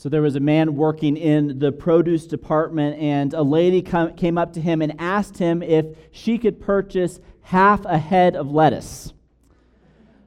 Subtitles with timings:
[0.00, 4.38] So there was a man working in the produce department, and a lady come, came
[4.38, 9.12] up to him and asked him if she could purchase half a head of lettuce.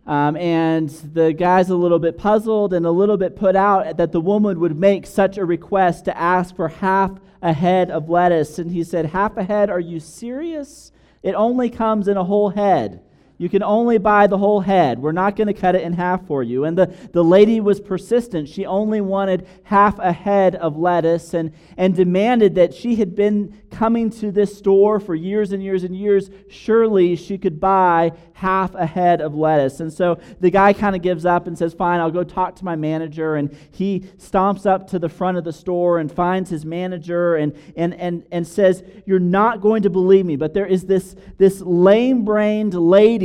[0.06, 4.12] Um, and the guy's a little bit puzzled and a little bit put out that
[4.12, 8.60] the woman would make such a request to ask for half a head of lettuce.
[8.60, 9.72] And he said, Half a head?
[9.72, 10.92] Are you serious?
[11.24, 13.02] It only comes in a whole head.
[13.40, 15.00] You can only buy the whole head.
[15.00, 16.66] We're not going to cut it in half for you.
[16.66, 18.48] And the, the lady was persistent.
[18.48, 23.60] She only wanted half a head of lettuce and, and demanded that she had been
[23.72, 26.30] coming to this store for years and years and years.
[26.48, 29.80] Surely she could buy half a head of lettuce.
[29.80, 32.66] And so the guy kind of gives up and says, Fine, I'll go talk to
[32.66, 33.36] my manager.
[33.36, 37.58] And he stomps up to the front of the store and finds his manager and,
[37.76, 41.62] and, and, and says, You're not going to believe me, but there is this, this
[41.62, 43.23] lame brained lady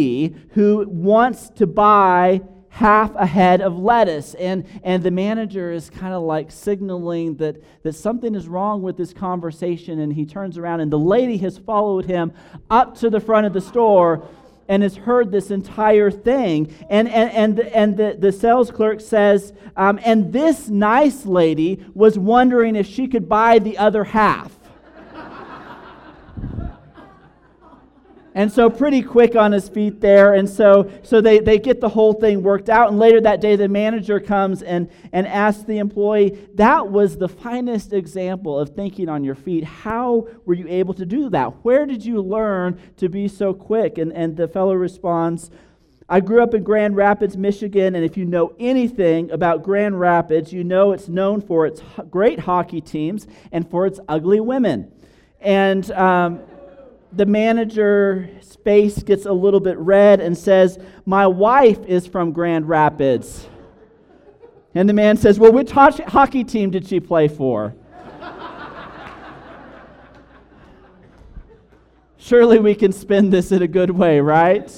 [0.50, 4.34] who wants to buy half a head of lettuce.
[4.34, 8.96] And, and the manager is kind of like signaling that, that something is wrong with
[8.96, 9.98] this conversation.
[9.98, 12.32] And he turns around, and the lady has followed him
[12.70, 14.28] up to the front of the store
[14.68, 16.72] and has heard this entire thing.
[16.90, 22.18] And, and, and, and the, the sales clerk says, um, and this nice lady was
[22.18, 24.57] wondering if she could buy the other half.
[28.38, 30.34] And so pretty quick on his feet there.
[30.34, 32.88] And so, so they, they get the whole thing worked out.
[32.88, 37.26] And later that day, the manager comes and, and asks the employee, That was the
[37.26, 39.64] finest example of thinking on your feet.
[39.64, 41.64] How were you able to do that?
[41.64, 43.98] Where did you learn to be so quick?
[43.98, 45.50] And, and the fellow responds,
[46.08, 50.52] I grew up in Grand Rapids, Michigan, and if you know anything about Grand Rapids,
[50.52, 54.92] you know it's known for its great hockey teams and for its ugly women.
[55.40, 56.40] And um,
[57.12, 62.68] the manager's face gets a little bit red and says, My wife is from Grand
[62.68, 63.48] Rapids.
[64.74, 67.74] And the man says, Well, which hockey team did she play for?
[72.18, 74.70] Surely we can spin this in a good way, right?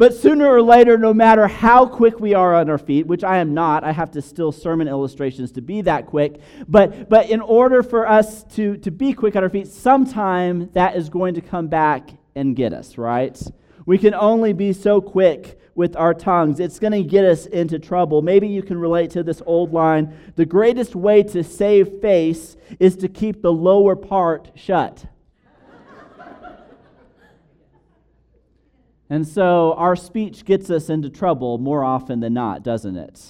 [0.00, 3.36] But sooner or later, no matter how quick we are on our feet, which I
[3.36, 6.40] am not, I have to still sermon illustrations to be that quick.
[6.66, 10.96] But, but in order for us to, to be quick on our feet, sometime that
[10.96, 13.38] is going to come back and get us, right?
[13.84, 16.60] We can only be so quick with our tongues.
[16.60, 18.22] It's going to get us into trouble.
[18.22, 22.96] Maybe you can relate to this old line the greatest way to save face is
[22.96, 25.04] to keep the lower part shut.
[29.10, 33.20] And so our speech gets us into trouble more often than not, doesn't it?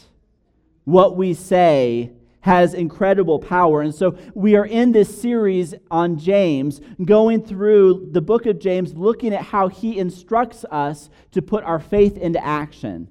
[0.84, 3.82] What we say has incredible power.
[3.82, 8.94] And so we are in this series on James, going through the book of James,
[8.94, 13.08] looking at how he instructs us to put our faith into action.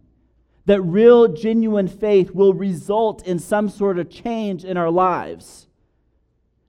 [0.66, 5.68] That real, genuine faith will result in some sort of change in our lives.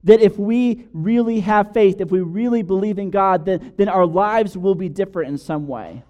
[0.05, 4.07] That if we really have faith, if we really believe in God, then, then our
[4.07, 6.03] lives will be different in some way.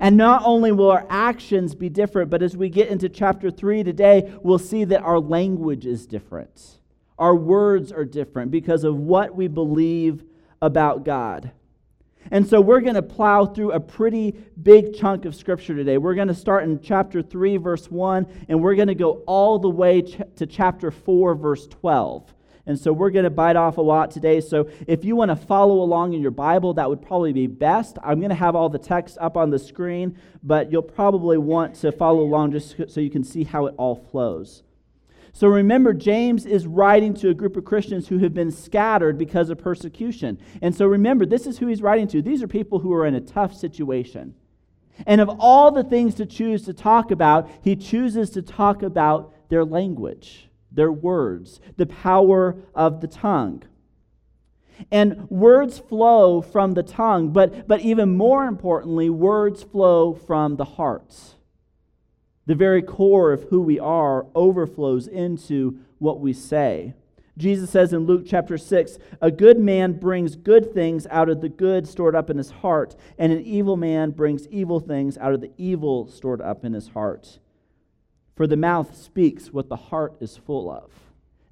[0.00, 3.84] And not only will our actions be different, but as we get into chapter 3
[3.84, 6.78] today, we'll see that our language is different.
[7.18, 10.24] Our words are different because of what we believe
[10.60, 11.52] about God.
[12.30, 15.98] And so we're going to plow through a pretty big chunk of scripture today.
[15.98, 19.58] We're going to start in chapter 3, verse 1, and we're going to go all
[19.58, 22.32] the way ch- to chapter 4, verse 12.
[22.66, 24.40] And so we're going to bite off a lot today.
[24.40, 27.98] So if you want to follow along in your Bible, that would probably be best.
[28.02, 31.74] I'm going to have all the text up on the screen, but you'll probably want
[31.76, 34.62] to follow along just so you can see how it all flows.
[35.34, 39.50] So remember, James is writing to a group of Christians who have been scattered because
[39.50, 40.38] of persecution.
[40.62, 42.22] And so remember, this is who he's writing to.
[42.22, 44.34] These are people who are in a tough situation.
[45.06, 49.34] And of all the things to choose to talk about, he chooses to talk about
[49.50, 53.62] their language their words, the power of the tongue.
[54.90, 60.64] And words flow from the tongue, but, but even more importantly, words flow from the
[60.64, 61.14] heart.
[62.46, 66.94] The very core of who we are overflows into what we say.
[67.36, 71.48] Jesus says in Luke chapter 6 A good man brings good things out of the
[71.48, 75.40] good stored up in his heart, and an evil man brings evil things out of
[75.40, 77.38] the evil stored up in his heart.
[78.34, 80.90] For the mouth speaks what the heart is full of.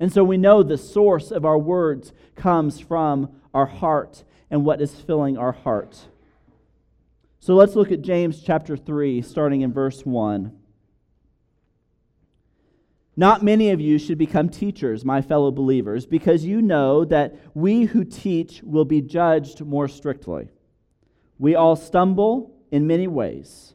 [0.01, 4.81] And so we know the source of our words comes from our heart and what
[4.81, 5.99] is filling our heart.
[7.39, 10.59] So let's look at James chapter 3, starting in verse 1.
[13.17, 17.85] Not many of you should become teachers, my fellow believers, because you know that we
[17.85, 20.49] who teach will be judged more strictly.
[21.39, 23.75] We all stumble in many ways.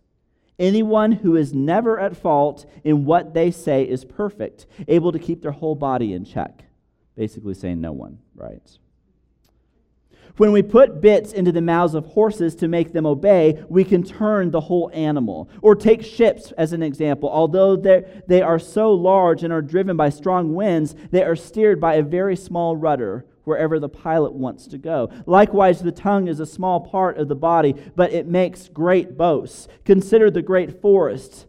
[0.59, 5.41] Anyone who is never at fault in what they say is perfect, able to keep
[5.41, 6.63] their whole body in check.
[7.15, 8.61] Basically, saying no one, right?
[10.37, 14.03] When we put bits into the mouths of horses to make them obey, we can
[14.03, 15.49] turn the whole animal.
[15.63, 17.27] Or take ships as an example.
[17.27, 21.95] Although they are so large and are driven by strong winds, they are steered by
[21.95, 25.09] a very small rudder wherever the pilot wants to go.
[25.25, 29.67] Likewise, the tongue is a small part of the body, but it makes great boasts.
[29.85, 31.47] Consider the great forest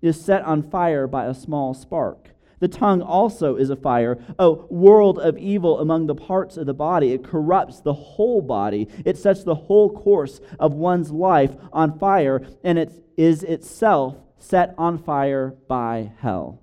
[0.00, 2.30] is set on fire by a small spark.
[2.60, 6.74] The tongue also is a fire, a world of evil among the parts of the
[6.74, 7.12] body.
[7.12, 8.86] It corrupts the whole body.
[9.04, 14.74] It sets the whole course of one's life on fire, and it is itself set
[14.76, 16.62] on fire by hell.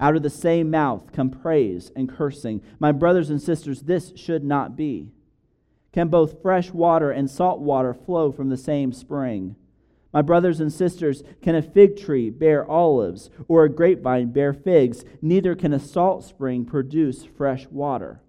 [0.00, 2.62] Out of the same mouth come praise and cursing.
[2.78, 5.10] My brothers and sisters, this should not be.
[5.92, 9.54] Can both fresh water and salt water flow from the same spring?
[10.12, 15.04] My brothers and sisters, can a fig tree bear olives, or a grapevine bear figs?
[15.22, 18.20] Neither can a salt spring produce fresh water.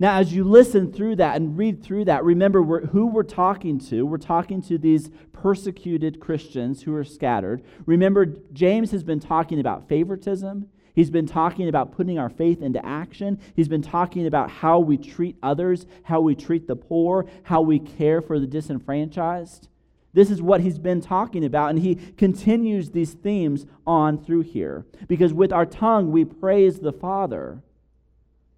[0.00, 3.80] Now, as you listen through that and read through that, remember we're, who we're talking
[3.80, 4.06] to.
[4.06, 7.64] We're talking to these persecuted Christians who are scattered.
[7.84, 10.68] Remember, James has been talking about favoritism.
[10.94, 13.40] He's been talking about putting our faith into action.
[13.56, 17.80] He's been talking about how we treat others, how we treat the poor, how we
[17.80, 19.68] care for the disenfranchised.
[20.12, 24.86] This is what he's been talking about, and he continues these themes on through here.
[25.06, 27.62] Because with our tongue, we praise the Father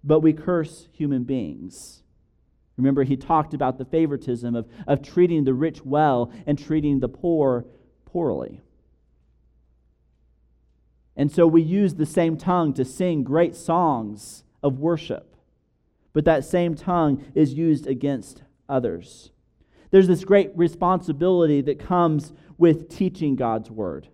[0.03, 2.03] but we curse human beings.
[2.77, 7.09] Remember, he talked about the favoritism of, of treating the rich well and treating the
[7.09, 7.65] poor
[8.05, 8.61] poorly.
[11.15, 15.35] And so we use the same tongue to sing great songs of worship,
[16.13, 19.31] but that same tongue is used against others.
[19.91, 24.07] There's this great responsibility that comes with teaching God's word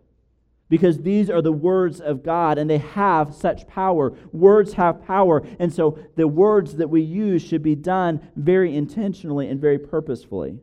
[0.69, 4.13] because these are the words of God and they have such power.
[4.31, 5.45] Words have power.
[5.59, 10.59] And so the words that we use should be done very intentionally and very purposefully.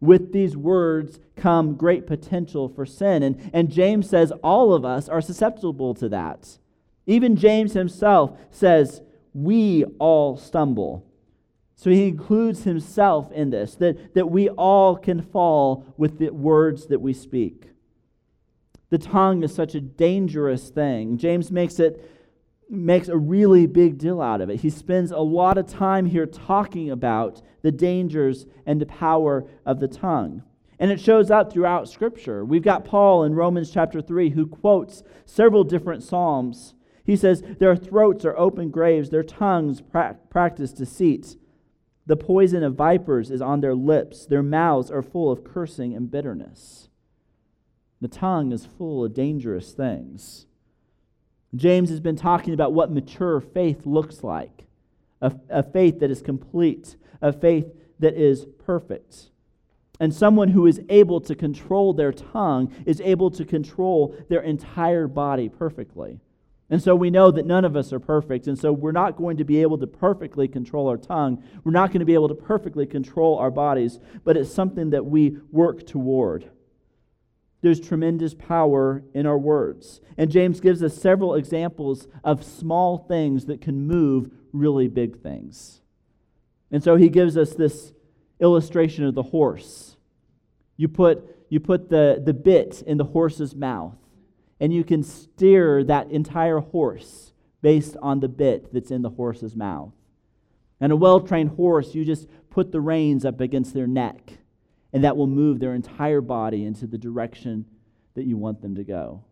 [0.00, 3.22] With these words come great potential for sin.
[3.22, 6.58] And, and James says all of us are susceptible to that.
[7.06, 9.02] Even James himself says,
[9.34, 11.06] We all stumble.
[11.76, 16.86] So he includes himself in this, that, that we all can fall with the words
[16.86, 17.71] that we speak.
[18.92, 21.16] The tongue is such a dangerous thing.
[21.16, 22.06] James makes it
[22.68, 24.60] makes a really big deal out of it.
[24.60, 29.80] He spends a lot of time here talking about the dangers and the power of
[29.80, 30.42] the tongue.
[30.78, 32.44] And it shows up throughout Scripture.
[32.44, 36.74] We've got Paul in Romans chapter 3 who quotes several different Psalms.
[37.02, 41.38] He says, Their throats are open graves, their tongues pra- practice deceit.
[42.04, 46.10] The poison of vipers is on their lips, their mouths are full of cursing and
[46.10, 46.90] bitterness.
[48.02, 50.46] The tongue is full of dangerous things.
[51.54, 54.64] James has been talking about what mature faith looks like
[55.20, 59.30] a, a faith that is complete, a faith that is perfect.
[60.00, 65.06] And someone who is able to control their tongue is able to control their entire
[65.06, 66.18] body perfectly.
[66.70, 68.48] And so we know that none of us are perfect.
[68.48, 71.44] And so we're not going to be able to perfectly control our tongue.
[71.62, 75.06] We're not going to be able to perfectly control our bodies, but it's something that
[75.06, 76.50] we work toward.
[77.62, 80.00] There's tremendous power in our words.
[80.18, 85.80] And James gives us several examples of small things that can move really big things.
[86.72, 87.92] And so he gives us this
[88.40, 89.96] illustration of the horse.
[90.76, 93.96] You put, you put the, the bit in the horse's mouth,
[94.58, 99.54] and you can steer that entire horse based on the bit that's in the horse's
[99.54, 99.92] mouth.
[100.80, 104.38] And a well trained horse, you just put the reins up against their neck
[104.92, 107.64] and that will move their entire body into the direction
[108.14, 109.24] that you want them to go.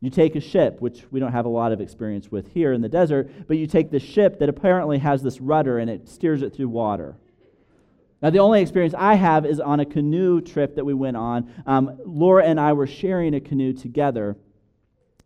[0.00, 2.82] You take a ship, which we don't have a lot of experience with here in
[2.82, 6.42] the desert, but you take the ship that apparently has this rudder and it steers
[6.42, 7.16] it through water.
[8.22, 11.52] Now, the only experience I have is on a canoe trip that we went on.
[11.66, 14.36] Um, Laura and I were sharing a canoe together,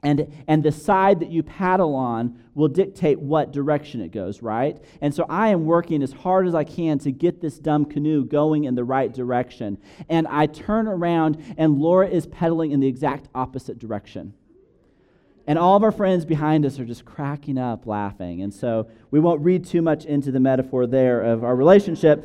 [0.02, 4.82] and, and the side that you paddle on will dictate what direction it goes, right?
[5.02, 8.24] And so I am working as hard as I can to get this dumb canoe
[8.24, 9.78] going in the right direction.
[10.08, 14.32] And I turn around, and Laura is pedaling in the exact opposite direction.
[15.46, 18.40] And all of our friends behind us are just cracking up laughing.
[18.40, 22.24] And so we won't read too much into the metaphor there of our relationship.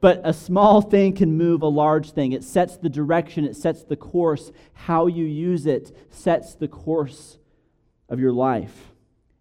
[0.00, 2.32] But a small thing can move a large thing.
[2.32, 4.50] It sets the direction, it sets the course.
[4.72, 7.38] How you use it sets the course
[8.08, 8.92] of your life.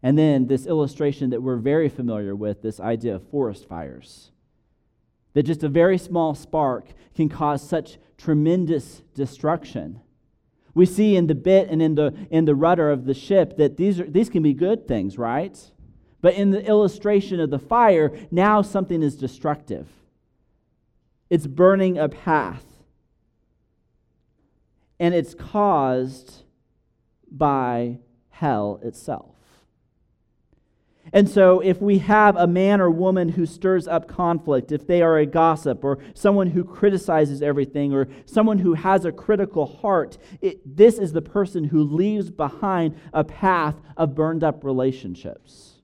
[0.03, 4.31] And then this illustration that we're very familiar with this idea of forest fires.
[5.33, 10.01] That just a very small spark can cause such tremendous destruction.
[10.73, 13.77] We see in the bit and in the, in the rudder of the ship that
[13.77, 15.57] these, are, these can be good things, right?
[16.21, 19.87] But in the illustration of the fire, now something is destructive.
[21.29, 22.65] It's burning a path.
[24.99, 26.43] And it's caused
[27.31, 29.35] by hell itself.
[31.11, 35.01] And so, if we have a man or woman who stirs up conflict, if they
[35.01, 40.19] are a gossip or someone who criticizes everything or someone who has a critical heart,
[40.39, 45.79] it, this is the person who leaves behind a path of burned up relationships.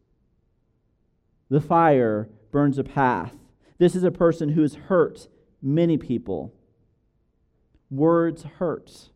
[1.49, 3.33] The fire burns a path.
[3.79, 5.27] This is a person who is hurt
[5.65, 6.53] many people.
[7.89, 9.09] Words hurt.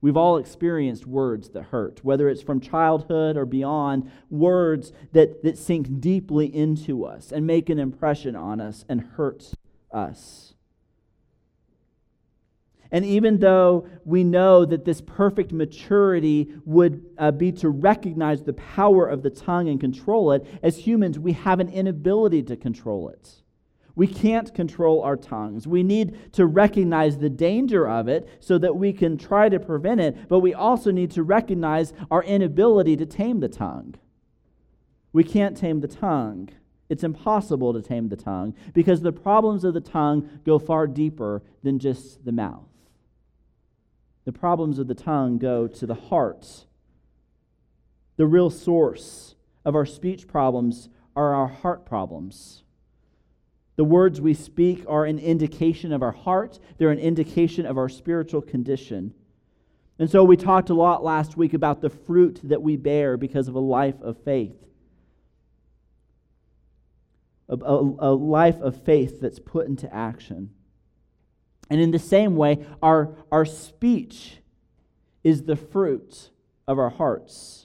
[0.00, 5.58] We've all experienced words that hurt, whether it's from childhood or beyond, words that, that
[5.58, 9.52] sink deeply into us and make an impression on us and hurt
[9.90, 10.54] us.
[12.90, 18.52] And even though we know that this perfect maturity would uh, be to recognize the
[18.52, 23.08] power of the tongue and control it, as humans, we have an inability to control
[23.08, 23.42] it.
[23.96, 25.68] We can't control our tongues.
[25.68, 30.00] We need to recognize the danger of it so that we can try to prevent
[30.00, 33.94] it, but we also need to recognize our inability to tame the tongue.
[35.12, 36.48] We can't tame the tongue.
[36.88, 41.42] It's impossible to tame the tongue because the problems of the tongue go far deeper
[41.62, 42.68] than just the mouth.
[44.24, 46.66] The problems of the tongue go to the heart.
[48.16, 52.63] The real source of our speech problems are our heart problems.
[53.76, 57.88] The words we speak are an indication of our heart, they're an indication of our
[57.88, 59.14] spiritual condition.
[59.98, 63.48] And so we talked a lot last week about the fruit that we bear because
[63.48, 64.56] of a life of faith.
[67.48, 70.50] A, a, a, life of faith that's put into action.
[71.68, 74.38] And in the same way, our, our speech
[75.22, 76.30] is the fruit
[76.66, 77.63] of our hearts.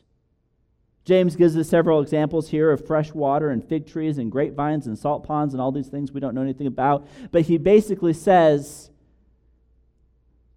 [1.10, 4.96] James gives us several examples here of fresh water and fig trees and grapevines and
[4.96, 7.08] salt ponds and all these things we don't know anything about.
[7.32, 8.92] But he basically says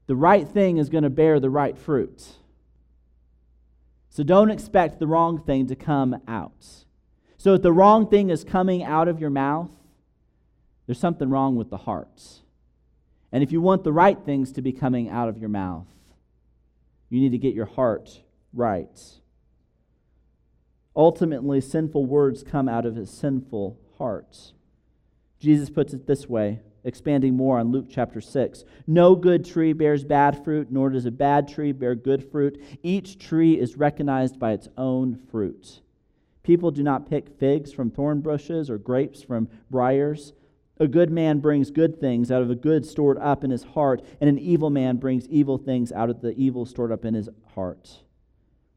[0.06, 2.22] the right thing is going to bear the right fruit.
[4.10, 6.84] So don't expect the wrong thing to come out.
[7.38, 9.70] So if the wrong thing is coming out of your mouth,
[10.84, 12.42] there's something wrong with the heart.
[13.32, 15.86] And if you want the right things to be coming out of your mouth,
[17.08, 18.20] you need to get your heart
[18.52, 19.00] right.
[20.94, 24.52] Ultimately, sinful words come out of his sinful hearts.
[25.38, 28.64] Jesus puts it this way, expanding more on Luke chapter 6.
[28.86, 32.62] No good tree bears bad fruit, nor does a bad tree bear good fruit.
[32.82, 35.80] Each tree is recognized by its own fruit.
[36.42, 40.34] People do not pick figs from thorn bushes or grapes from briars.
[40.78, 44.02] A good man brings good things out of a good stored up in his heart,
[44.20, 47.30] and an evil man brings evil things out of the evil stored up in his
[47.54, 48.02] heart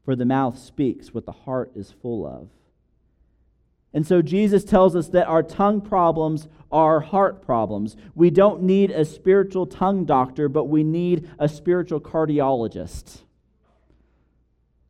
[0.06, 2.48] for the mouth speaks what the heart is full of.
[3.92, 7.96] And so Jesus tells us that our tongue problems are heart problems.
[8.14, 13.22] We don't need a spiritual tongue doctor, but we need a spiritual cardiologist.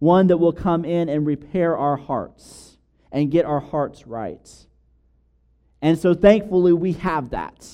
[0.00, 2.76] One that will come in and repair our hearts
[3.10, 4.66] and get our hearts right.
[5.80, 7.66] And so thankfully, we have that.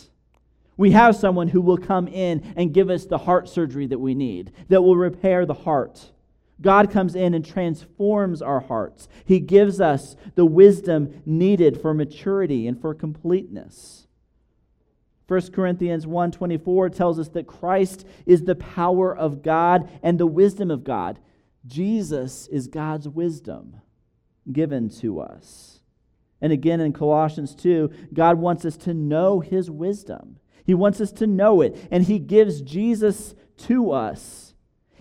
[0.77, 4.15] We have someone who will come in and give us the heart surgery that we
[4.15, 6.13] need, that will repair the heart.
[6.62, 9.09] God comes in and transforms our hearts.
[9.25, 14.07] He gives us the wisdom needed for maturity and for completeness.
[15.26, 20.71] 1 Corinthians 1:24 tells us that Christ is the power of God and the wisdom
[20.71, 21.19] of God.
[21.66, 23.76] Jesus is God's wisdom
[24.50, 25.81] given to us.
[26.40, 30.38] And again in Colossians 2, God wants us to know his wisdom.
[30.64, 34.51] He wants us to know it, and he gives Jesus to us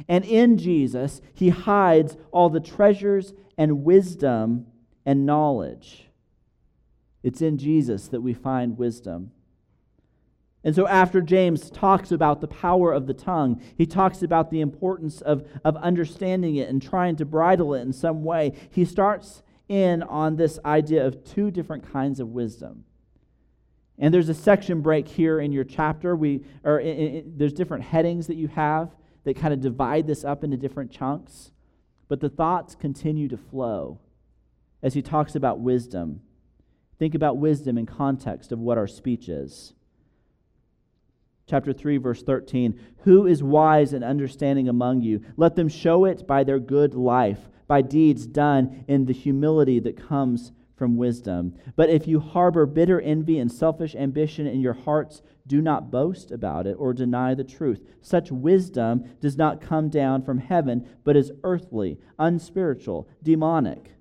[0.08, 4.68] and in Jesus, he hides all the treasures and wisdom
[5.06, 6.10] and knowledge.
[7.24, 9.32] It's in Jesus that we find wisdom.
[10.64, 14.62] And so, after James talks about the power of the tongue, he talks about the
[14.62, 18.54] importance of, of understanding it and trying to bridle it in some way.
[18.70, 22.84] He starts in on this idea of two different kinds of wisdom.
[23.98, 26.16] And there's a section break here in your chapter.
[26.16, 28.92] We, or in, in, there's different headings that you have
[29.24, 31.52] that kind of divide this up into different chunks.
[32.08, 34.00] But the thoughts continue to flow
[34.84, 36.22] as he talks about wisdom.
[37.00, 39.74] Think about wisdom in context of what our speech is.
[41.48, 45.22] Chapter 3, verse 13 Who is wise and understanding among you?
[45.38, 49.98] Let them show it by their good life, by deeds done in the humility that
[50.08, 51.54] comes from wisdom.
[51.76, 56.32] But if you harbor bitter envy and selfish ambition in your hearts, do not boast
[56.32, 57.82] about it or deny the truth.
[58.00, 63.92] Such wisdom does not come down from heaven, but is earthly, unspiritual, demonic.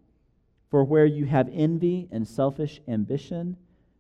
[0.71, 3.57] For where you have envy and selfish ambition,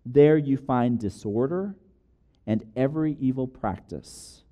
[0.06, 1.74] there you find disorder
[2.46, 4.44] and every evil practice.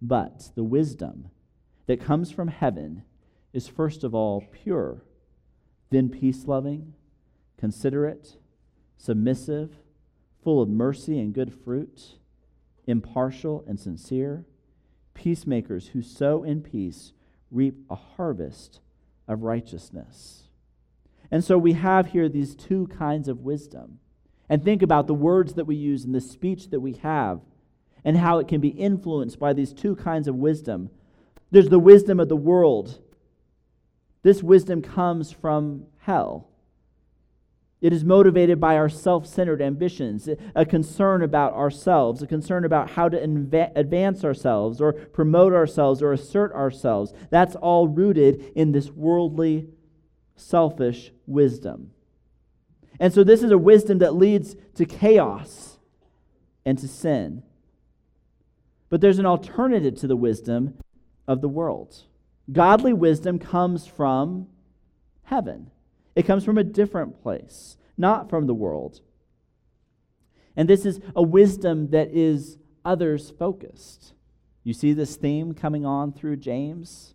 [0.00, 1.28] But the wisdom
[1.84, 3.02] that comes from heaven
[3.52, 5.04] is first of all pure,
[5.90, 6.94] then peace loving
[7.58, 8.38] considerate,
[8.96, 9.76] submissive,
[10.46, 12.18] full of mercy and good fruit,
[12.86, 14.44] impartial and sincere,
[15.12, 17.12] peacemakers who sow in peace
[17.50, 18.78] reap a harvest
[19.26, 20.44] of righteousness.
[21.32, 23.98] And so we have here these two kinds of wisdom.
[24.48, 27.40] And think about the words that we use and the speech that we have
[28.04, 30.90] and how it can be influenced by these two kinds of wisdom.
[31.50, 33.00] There's the wisdom of the world.
[34.22, 36.50] This wisdom comes from hell.
[37.80, 42.90] It is motivated by our self centered ambitions, a concern about ourselves, a concern about
[42.90, 47.12] how to inv- advance ourselves or promote ourselves or assert ourselves.
[47.30, 49.68] That's all rooted in this worldly,
[50.36, 51.90] selfish wisdom.
[52.98, 55.78] And so, this is a wisdom that leads to chaos
[56.64, 57.42] and to sin.
[58.88, 60.78] But there's an alternative to the wisdom
[61.28, 62.04] of the world.
[62.50, 64.46] Godly wisdom comes from
[65.24, 65.70] heaven.
[66.16, 69.02] It comes from a different place, not from the world.
[70.56, 74.14] And this is a wisdom that is others focused.
[74.64, 77.14] You see this theme coming on through James?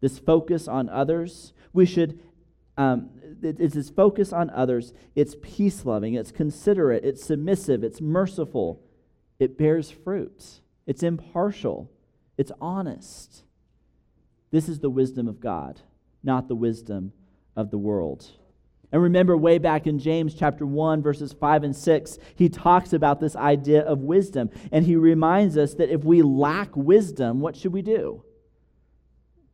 [0.00, 1.52] This focus on others.
[1.74, 2.18] We should,
[2.78, 3.10] um,
[3.42, 4.94] it's this focus on others.
[5.14, 8.80] It's peace loving, it's considerate, it's submissive, it's merciful,
[9.38, 11.90] it bears fruit, it's impartial,
[12.38, 13.42] it's honest.
[14.50, 15.82] This is the wisdom of God,
[16.22, 17.12] not the wisdom
[17.56, 18.30] of the world.
[18.92, 23.20] And remember, way back in James chapter 1, verses 5 and 6, he talks about
[23.20, 24.50] this idea of wisdom.
[24.70, 28.22] And he reminds us that if we lack wisdom, what should we do?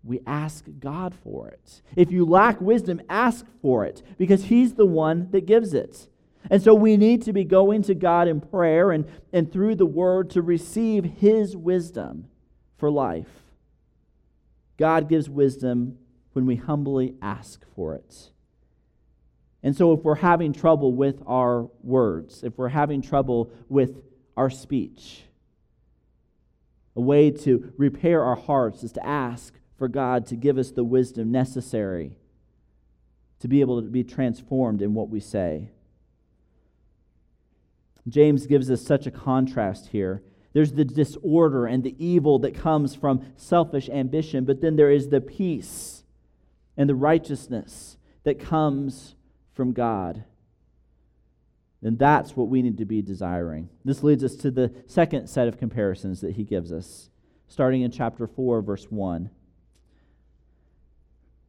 [0.05, 1.81] We ask God for it.
[1.97, 6.09] If you lack wisdom, ask for it because he's the one that gives it.
[6.51, 9.87] And so we need to be going to God in prayer and, and through the
[9.87, 12.29] word to receive his wisdom
[12.79, 13.31] for life.
[14.77, 15.99] God gives wisdom
[16.33, 18.31] when we humbly ask for it.
[19.62, 24.03] And so, if we're having trouble with our words, if we're having trouble with
[24.37, 25.23] our speech,
[26.97, 30.85] a way to repair our hearts is to ask for God to give us the
[30.85, 32.16] wisdom necessary
[33.42, 35.68] to be able to be transformed in what we say.
[38.09, 40.23] James gives us such a contrast here.
[40.53, 45.09] There's the disorder and the evil that comes from selfish ambition, but then there is
[45.09, 46.02] the peace
[46.77, 49.15] and the righteousness that comes
[49.55, 50.25] from God.
[51.83, 53.69] And that's what we need to be desiring.
[53.85, 57.11] This leads us to the second set of comparisons that he gives us,
[57.49, 59.31] starting in chapter 4, verse 1.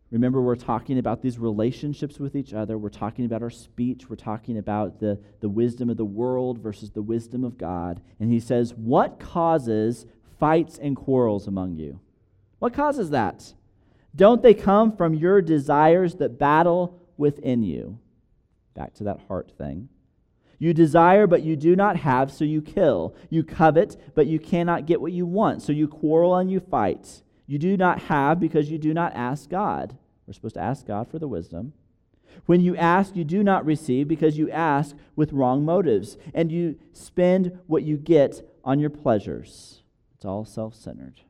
[0.09, 2.77] Remember, we're talking about these relationships with each other.
[2.77, 4.09] We're talking about our speech.
[4.09, 7.99] We're talking about the, the wisdom of the world versus the wisdom of God.
[8.19, 10.05] And he says, What causes
[10.39, 11.99] fights and quarrels among you?
[12.59, 13.53] What causes that?
[14.15, 17.99] Don't they come from your desires that battle within you?
[18.75, 19.89] Back to that heart thing.
[20.59, 23.15] You desire, but you do not have, so you kill.
[23.29, 27.23] You covet, but you cannot get what you want, so you quarrel and you fight.
[27.47, 29.97] You do not have because you do not ask God.
[30.25, 31.73] We're supposed to ask God for the wisdom.
[32.45, 36.79] When you ask, you do not receive because you ask with wrong motives, and you
[36.93, 39.81] spend what you get on your pleasures.
[40.15, 41.21] It's all self centered.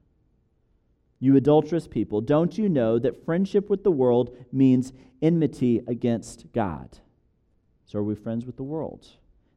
[1.23, 6.97] You adulterous people, don't you know that friendship with the world means enmity against God?
[7.85, 9.07] So are we friends with the world?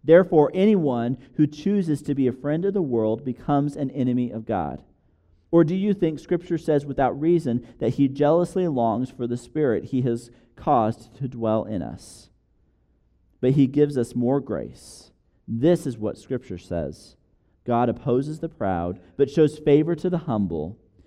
[0.04, 4.46] Therefore, anyone who chooses to be a friend of the world becomes an enemy of
[4.46, 4.84] God.
[5.50, 9.86] Or do you think Scripture says without reason that he jealously longs for the Spirit
[9.86, 12.30] he has caused to dwell in us?
[13.40, 15.10] But he gives us more grace.
[15.48, 17.16] This is what Scripture says
[17.64, 20.78] God opposes the proud, but shows favor to the humble.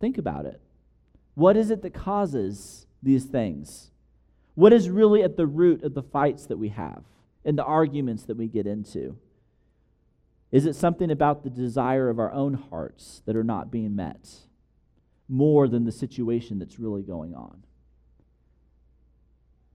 [0.00, 0.60] Think about it.
[1.34, 3.90] What is it that causes these things?
[4.54, 7.02] What is really at the root of the fights that we have
[7.44, 9.16] and the arguments that we get into?
[10.50, 14.28] Is it something about the desire of our own hearts that are not being met
[15.28, 17.62] more than the situation that's really going on?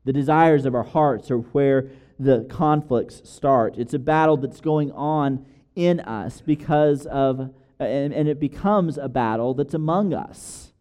[0.04, 3.78] The desires of our hearts are where the conflicts start.
[3.78, 9.10] It's a battle that's going on in us because of, and, and it becomes a
[9.10, 10.72] battle that's among us.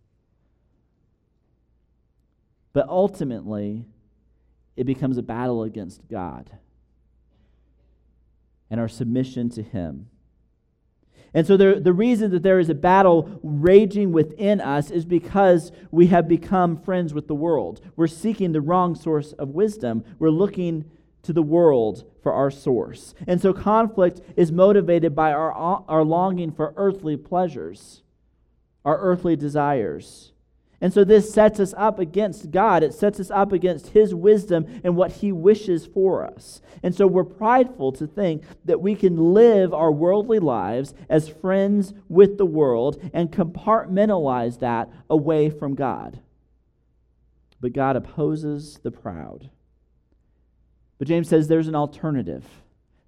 [2.73, 3.85] But ultimately,
[4.77, 6.51] it becomes a battle against God
[8.71, 10.09] and our submission to Him.
[11.33, 15.73] And so, there, the reason that there is a battle raging within us is because
[15.91, 17.81] we have become friends with the world.
[17.97, 20.05] We're seeking the wrong source of wisdom.
[20.21, 20.85] We're looking
[21.23, 23.15] to the world for our source.
[23.29, 28.03] And so, conflict is motivated by our, our longing for earthly pleasures,
[28.85, 30.33] our earthly desires.
[30.81, 32.83] And so this sets us up against God.
[32.83, 36.61] It sets us up against His wisdom and what He wishes for us.
[36.83, 41.95] And so we're prideful to think that we can live our worldly lives as friends
[42.11, 46.21] with the world and compartmentalize that away from God.
[47.63, 49.49] But God opposes the proud.
[50.99, 52.45] But James says there's an alternative.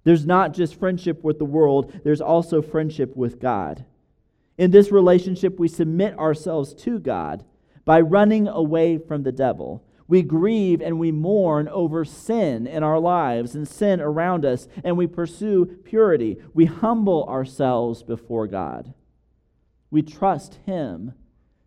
[0.03, 3.85] There's not just friendship with the world, there's also friendship with God.
[4.57, 7.43] In this relationship, we submit ourselves to God
[7.85, 9.83] by running away from the devil.
[10.07, 14.97] We grieve and we mourn over sin in our lives and sin around us, and
[14.97, 16.37] we pursue purity.
[16.53, 18.93] We humble ourselves before God.
[19.91, 21.13] We trust Him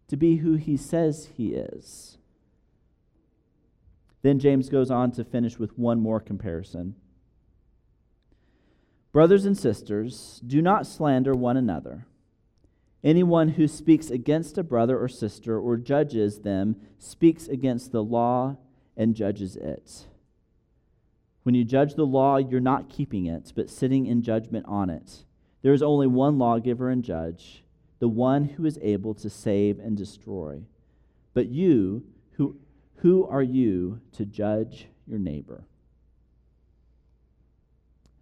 [0.09, 2.17] to be who He says He is.
[4.23, 6.95] Then James goes on to finish with one more comparison.
[9.13, 12.07] Brothers and sisters, do not slander one another.
[13.03, 18.59] Anyone who speaks against a brother or sister or judges them speaks against the law
[18.97, 20.07] and judges it.
[21.43, 25.25] When you judge the law, you're not keeping it, but sitting in judgment on it.
[25.63, 27.65] There is only one lawgiver and judge,
[27.99, 30.63] the one who is able to save and destroy.
[31.33, 32.57] But you, who,
[33.03, 35.65] who are you to judge your neighbor?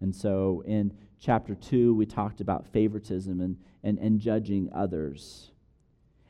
[0.01, 5.51] And so in chapter 2, we talked about favoritism and, and, and judging others.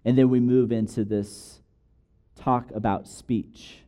[0.03, 1.59] And then we move into this
[2.35, 3.79] talk about speech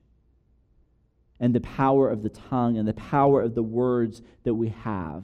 [1.40, 5.24] and the power of the tongue and the power of the words that we have.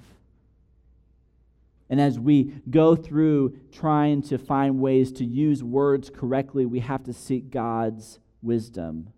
[1.89, 7.03] And as we go through trying to find ways to use words correctly, we have
[7.03, 9.13] to seek God's wisdom,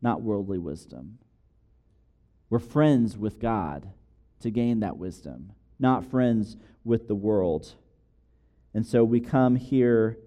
[0.00, 1.18] not worldly wisdom.
[2.48, 3.90] We're friends with God
[4.40, 7.74] to gain that wisdom not friends with the world.
[8.74, 10.18] And so we come here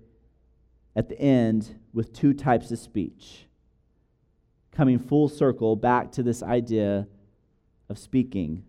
[0.95, 3.47] at the end with two types of speech,
[4.71, 7.07] coming full circle back to this idea
[7.89, 8.63] of speaking.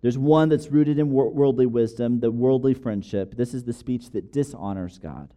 [0.00, 3.36] There's one that's rooted in worldly wisdom, the worldly friendship.
[3.36, 5.34] This is the speech that dishonors God.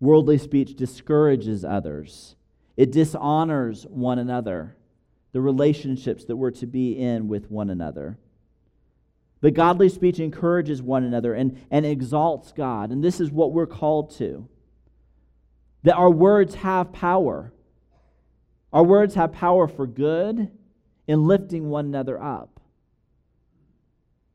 [0.00, 2.36] Worldly speech discourages others,
[2.76, 4.76] it dishonors one another,
[5.32, 8.18] the relationships that we're to be in with one another.
[9.40, 12.90] But godly speech encourages one another and, and exalts God.
[12.90, 14.48] And this is what we're called to.
[15.82, 17.52] That our words have power.
[18.72, 20.50] Our words have power for good
[21.06, 22.60] in lifting one another up.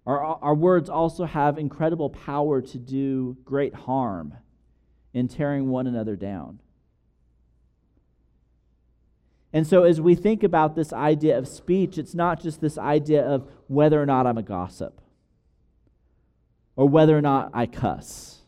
[0.06, 4.34] Our, our words also have incredible power to do great harm
[5.13, 6.60] in tearing one another down.
[9.54, 13.24] And so, as we think about this idea of speech, it's not just this idea
[13.26, 15.02] of whether or not I'm a gossip,
[16.76, 18.42] or whether or not I cuss,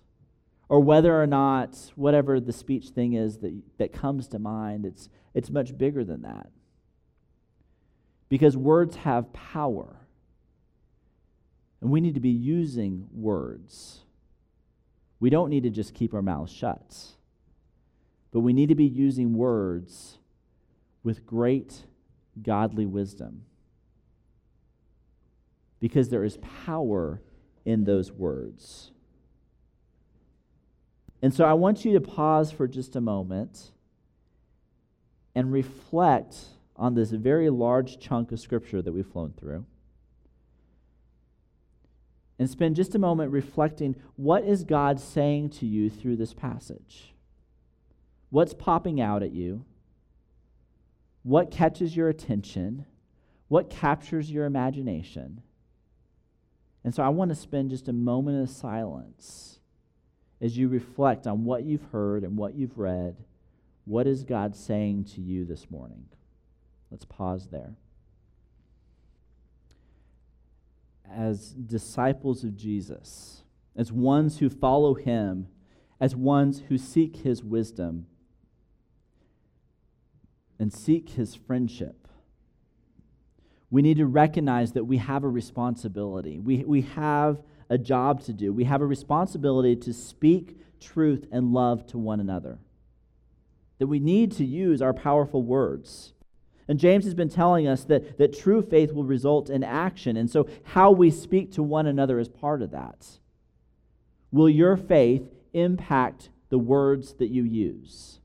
[0.70, 4.86] or whether or not whatever the speech thing is that, that comes to mind.
[4.86, 6.50] It's, it's much bigger than that.
[8.30, 9.98] Because words have power.
[11.82, 14.06] And we need to be using words.
[15.20, 16.96] We don't need to just keep our mouths shut,
[18.32, 20.18] but we need to be using words
[21.04, 21.84] with great
[22.42, 23.44] godly wisdom.
[25.80, 27.22] Because there is power
[27.66, 28.92] in those words.
[31.22, 33.72] And so I want you to pause for just a moment
[35.36, 36.36] and reflect
[36.76, 39.66] on this very large chunk of scripture that we've flown through.
[42.40, 47.14] And spend just a moment reflecting what is God saying to you through this passage?
[48.30, 49.66] What's popping out at you?
[51.24, 52.86] What catches your attention?
[53.48, 55.42] What captures your imagination?
[56.84, 59.60] And so I want to spend just a moment of silence
[60.42, 63.16] as you reflect on what you've heard and what you've read.
[63.86, 66.06] What is God saying to you this morning?
[66.92, 67.76] Let's pause there.
[71.10, 73.44] As disciples of Jesus,
[73.76, 75.48] as ones who follow him,
[76.00, 78.08] as ones who seek his wisdom
[80.64, 82.08] and seek his friendship,
[83.70, 86.40] we need to recognize that we have a responsibility.
[86.40, 88.54] We, we have a job to do.
[88.54, 92.60] We have a responsibility to speak truth and love to one another.
[93.80, 96.14] That we need to use our powerful words.
[96.70, 100.16] And James has been telling us that, that true faith will result in action.
[100.16, 103.06] And so, how we speak to one another is part of that.
[104.32, 108.22] Will your faith impact the words that you use?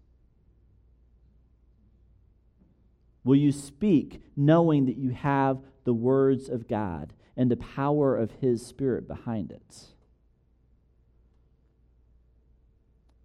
[3.28, 8.30] Will you speak knowing that you have the words of God and the power of
[8.40, 9.88] His Spirit behind it?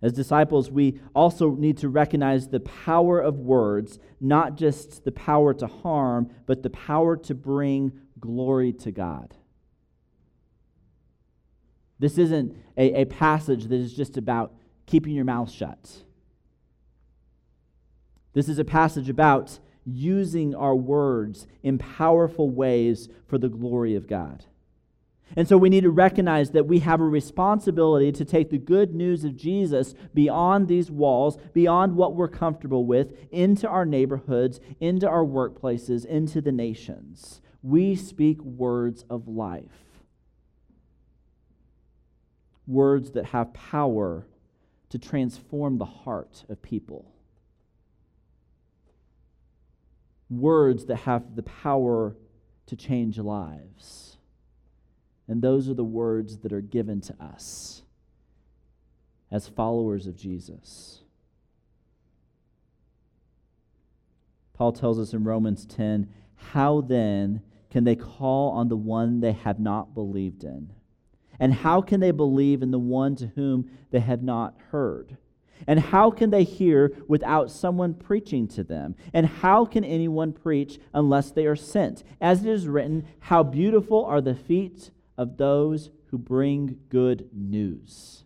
[0.01, 5.53] As disciples, we also need to recognize the power of words, not just the power
[5.53, 9.33] to harm, but the power to bring glory to God.
[11.97, 14.53] This isn't a, a passage that is just about
[14.85, 16.03] keeping your mouth shut.
[18.33, 24.07] This is a passage about using our words in powerful ways for the glory of
[24.07, 24.45] God.
[25.35, 28.93] And so we need to recognize that we have a responsibility to take the good
[28.93, 35.07] news of Jesus beyond these walls, beyond what we're comfortable with, into our neighborhoods, into
[35.07, 37.41] our workplaces, into the nations.
[37.63, 39.71] We speak words of life,
[42.67, 44.27] words that have power
[44.89, 47.12] to transform the heart of people,
[50.39, 52.15] words that have the power
[52.67, 54.17] to change lives.
[55.27, 57.83] And those are the words that are given to us
[59.31, 61.01] as followers of Jesus.
[64.53, 67.41] Paul tells us in Romans 10 How then
[67.71, 70.71] can they call on the one they have not believed in?
[71.39, 75.17] And how can they believe in the one to whom they have not heard?
[75.67, 78.95] And how can they hear without someone preaching to them?
[79.13, 82.03] And how can anyone preach unless they are sent?
[82.19, 88.23] As it is written, How beautiful are the feet of those who bring good news.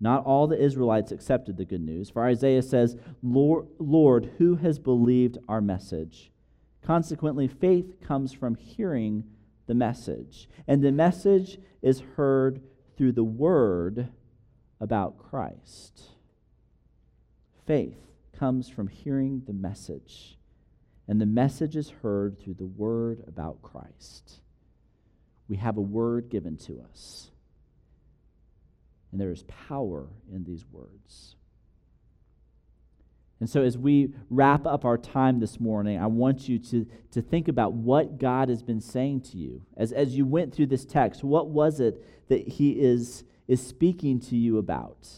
[0.00, 4.78] Not all the Israelites accepted the good news, for Isaiah says, Lord, Lord, who has
[4.78, 6.30] believed our message?
[6.82, 9.24] Consequently, faith comes from hearing
[9.66, 12.60] the message, and the message is heard
[12.98, 14.08] through the word
[14.80, 16.02] about Christ.
[17.66, 17.96] Faith
[18.38, 20.38] comes from hearing the message
[21.08, 24.40] and the message is heard through the word about Christ.
[25.48, 27.30] We have a word given to us,
[29.10, 31.34] and there is power in these words.
[33.40, 37.22] And so, as we wrap up our time this morning, I want you to, to
[37.22, 39.62] think about what God has been saying to you.
[39.76, 44.18] As, as you went through this text, what was it that He is, is speaking
[44.20, 45.08] to you about?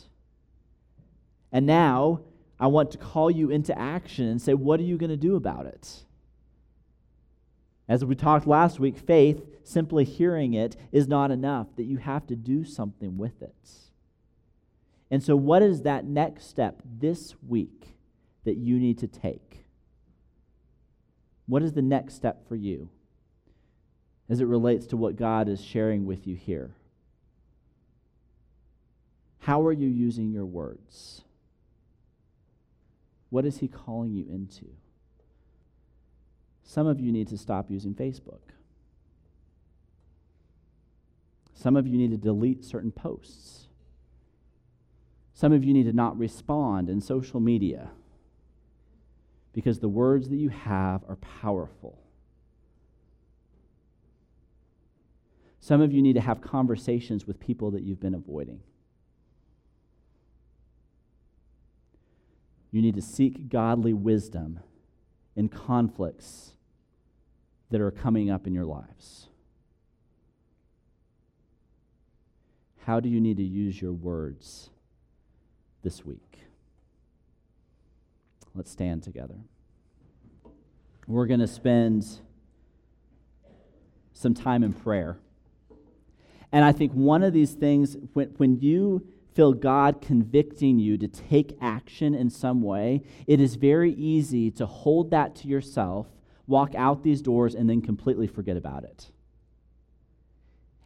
[1.51, 2.21] And now,
[2.59, 5.35] I want to call you into action and say, what are you going to do
[5.35, 6.05] about it?
[7.89, 12.27] As we talked last week, faith, simply hearing it, is not enough, that you have
[12.27, 13.71] to do something with it.
[15.11, 17.97] And so, what is that next step this week
[18.45, 19.65] that you need to take?
[21.47, 22.91] What is the next step for you
[24.29, 26.75] as it relates to what God is sharing with you here?
[29.41, 31.23] How are you using your words?
[33.31, 34.67] What is He calling you into?
[36.63, 38.41] Some of you need to stop using Facebook.
[41.53, 43.67] Some of you need to delete certain posts.
[45.35, 47.91] Some of you need to not respond in social media
[49.61, 51.99] because the words that you have are powerful.
[55.61, 58.61] Some of you need to have conversations with people that you've been avoiding.
[62.71, 64.61] You need to seek godly wisdom
[65.37, 66.55] in conflicts
[67.71, 69.29] that are coming up in your lives.
[72.87, 74.71] How do you need to use your words
[75.83, 76.30] this week?
[78.55, 79.37] Let's stand together.
[81.07, 82.07] We're going to spend
[84.13, 85.19] some time in prayer.
[86.53, 91.09] And I think one of these things, when, when you feel God convicting you to
[91.09, 96.09] take action in some way, it is very easy to hold that to yourself,
[96.47, 99.11] walk out these doors, and then completely forget about it.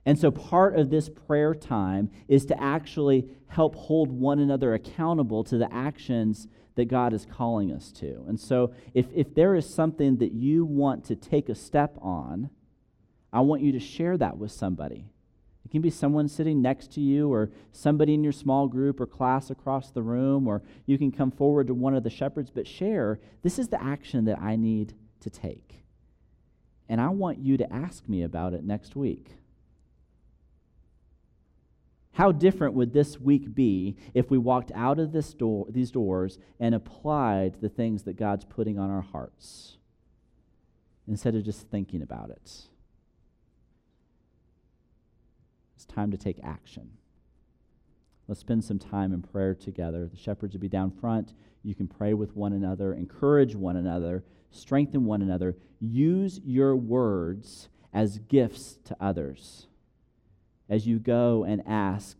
[0.07, 5.43] And so, part of this prayer time is to actually help hold one another accountable
[5.45, 8.25] to the actions that God is calling us to.
[8.29, 12.51] And so, if, if there is something that you want to take a step on,
[13.33, 15.07] I want you to share that with somebody.
[15.65, 19.07] It can be someone sitting next to you, or somebody in your small group or
[19.07, 22.67] class across the room, or you can come forward to one of the shepherds, but
[22.67, 25.85] share this is the action that I need to take.
[26.89, 29.31] And I want you to ask me about it next week.
[32.15, 36.39] How different would this week be if we walked out of this door, these doors
[36.61, 39.79] and applied the things that God's putting on our hearts
[41.09, 42.69] instead of just thinking about it?
[45.75, 46.89] It's time to take action.
[48.29, 50.07] Let's spend some time in prayer together.
[50.07, 51.35] The shepherds will be down front.
[51.65, 54.23] You can pray with one another, encourage one another,
[54.53, 55.57] strengthen one another.
[55.81, 59.67] Use your words as gifts to others
[60.69, 62.19] as you go and ask,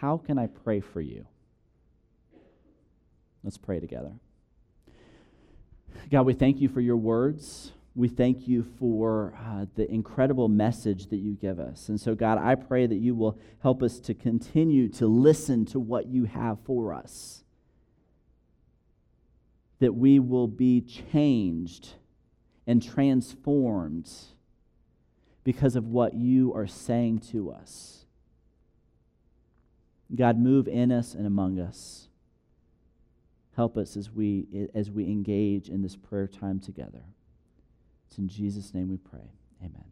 [0.00, 1.26] How can I pray for you?
[3.42, 4.12] Let's pray together.
[6.10, 7.72] God, we thank you for your words.
[7.94, 11.88] We thank you for uh, the incredible message that you give us.
[11.88, 15.80] And so, God, I pray that you will help us to continue to listen to
[15.80, 17.42] what you have for us,
[19.78, 21.94] that we will be changed
[22.66, 24.10] and transformed
[25.46, 28.04] because of what you are saying to us.
[30.12, 32.08] God, move in us and among us.
[33.54, 37.04] Help us as we, as we engage in this prayer time together.
[38.08, 39.30] It's in Jesus' name we pray.
[39.60, 39.84] Amen.